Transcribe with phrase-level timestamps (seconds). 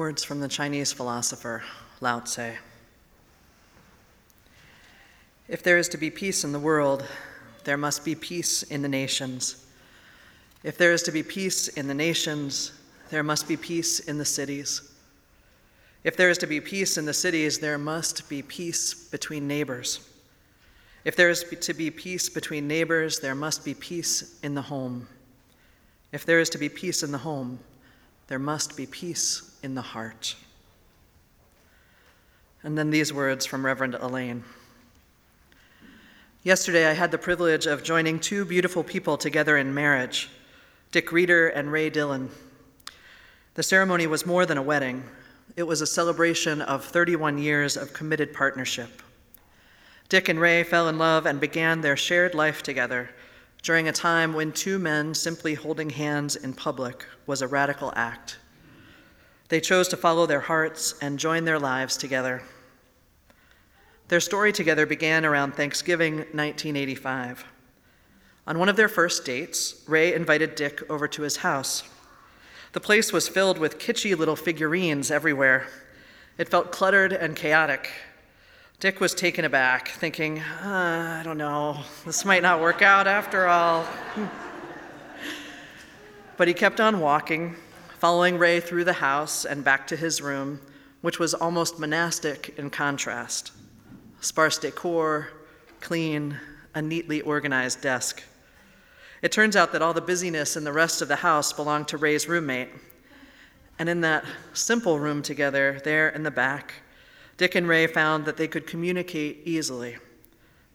[0.00, 1.62] Words from the Chinese philosopher
[2.00, 2.56] Lao Tse.
[5.46, 7.04] If there is to be peace in the world,
[7.64, 9.66] there must be peace in the nations.
[10.64, 12.72] If there is to be peace in the nations,
[13.10, 14.90] there must be peace in the cities.
[16.02, 20.08] If there is to be peace in the cities, there must be peace between neighbors.
[21.04, 25.08] If there is to be peace between neighbors, there must be peace in the home.
[26.10, 27.58] If there is to be peace in the home,
[28.30, 30.36] there must be peace in the heart.
[32.62, 34.44] And then these words from Reverend Elaine.
[36.44, 40.30] Yesterday, I had the privilege of joining two beautiful people together in marriage
[40.92, 42.30] Dick Reeder and Ray Dillon.
[43.54, 45.02] The ceremony was more than a wedding,
[45.56, 49.02] it was a celebration of 31 years of committed partnership.
[50.08, 53.10] Dick and Ray fell in love and began their shared life together
[53.62, 58.38] during a time when two men simply holding hands in public was a radical act.
[59.48, 62.42] They chose to follow their hearts and join their lives together.
[64.08, 67.44] Their story together began around Thanksgiving 1985.
[68.46, 71.84] On one of their first dates, Ray invited Dick over to his house.
[72.72, 75.66] The place was filled with kitschy little figurines everywhere.
[76.38, 77.90] It felt cluttered and chaotic.
[78.80, 83.46] Dick was taken aback, thinking, uh, I don't know, this might not work out after
[83.46, 83.86] all.
[86.38, 87.56] but he kept on walking,
[87.98, 90.62] following Ray through the house and back to his room,
[91.02, 93.52] which was almost monastic in contrast
[94.22, 95.28] sparse decor,
[95.80, 96.38] clean,
[96.74, 98.22] a neatly organized desk.
[99.20, 101.98] It turns out that all the busyness in the rest of the house belonged to
[101.98, 102.70] Ray's roommate.
[103.78, 106.72] And in that simple room together, there in the back,
[107.40, 109.96] Dick and Ray found that they could communicate easily.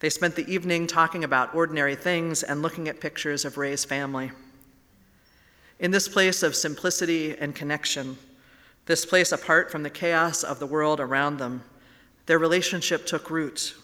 [0.00, 4.32] They spent the evening talking about ordinary things and looking at pictures of Ray's family.
[5.78, 8.18] In this place of simplicity and connection,
[8.86, 11.62] this place apart from the chaos of the world around them,
[12.26, 13.76] their relationship took root,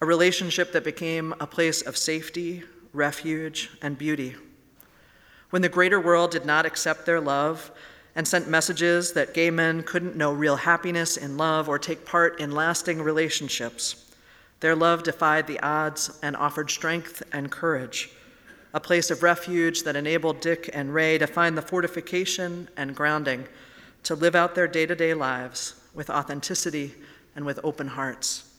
[0.00, 4.34] a relationship that became a place of safety, refuge, and beauty.
[5.50, 7.70] When the greater world did not accept their love
[8.18, 12.40] and sent messages that gay men couldn't know real happiness in love or take part
[12.40, 14.10] in lasting relationships,
[14.58, 18.10] their love defied the odds and offered strength and courage,
[18.74, 23.46] a place of refuge that enabled Dick and Ray to find the fortification and grounding
[24.02, 26.94] to live out their day to day lives with authenticity
[27.36, 28.52] and with open hearts.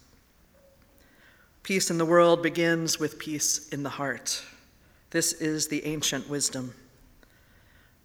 [1.64, 4.42] Peace in the world begins with peace in the heart.
[5.10, 6.74] This is the ancient wisdom.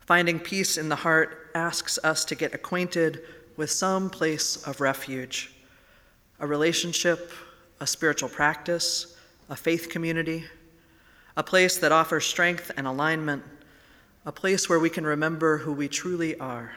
[0.06, 3.22] Finding peace in the heart asks us to get acquainted
[3.56, 5.50] with some place of refuge
[6.40, 7.30] a relationship,
[7.80, 9.16] a spiritual practice,
[9.48, 10.44] a faith community,
[11.36, 13.42] a place that offers strength and alignment,
[14.26, 16.72] a place where we can remember who we truly are.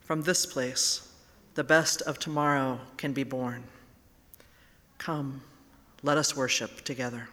[0.00, 1.10] From this place,
[1.54, 3.64] the best of tomorrow can be born.
[4.98, 5.40] Come,
[6.02, 7.28] let us worship together.